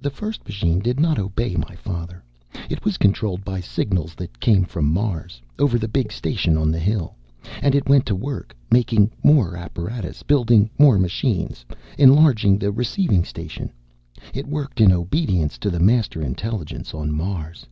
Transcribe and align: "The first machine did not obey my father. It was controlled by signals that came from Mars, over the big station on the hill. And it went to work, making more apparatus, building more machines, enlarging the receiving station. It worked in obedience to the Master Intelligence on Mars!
"The 0.00 0.08
first 0.08 0.46
machine 0.46 0.78
did 0.78 0.98
not 0.98 1.18
obey 1.18 1.56
my 1.56 1.76
father. 1.76 2.24
It 2.70 2.86
was 2.86 2.96
controlled 2.96 3.44
by 3.44 3.60
signals 3.60 4.14
that 4.14 4.40
came 4.40 4.64
from 4.64 4.86
Mars, 4.86 5.42
over 5.58 5.78
the 5.78 5.88
big 5.92 6.10
station 6.10 6.56
on 6.56 6.70
the 6.72 6.78
hill. 6.78 7.16
And 7.60 7.74
it 7.74 7.86
went 7.86 8.06
to 8.06 8.14
work, 8.14 8.56
making 8.70 9.10
more 9.22 9.54
apparatus, 9.54 10.22
building 10.22 10.70
more 10.78 10.98
machines, 10.98 11.66
enlarging 11.98 12.56
the 12.56 12.72
receiving 12.72 13.24
station. 13.26 13.70
It 14.32 14.46
worked 14.48 14.80
in 14.80 14.90
obedience 14.90 15.58
to 15.58 15.68
the 15.70 15.80
Master 15.80 16.22
Intelligence 16.22 16.94
on 16.94 17.12
Mars! 17.12 17.66